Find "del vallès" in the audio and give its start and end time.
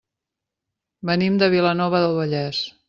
2.07-2.67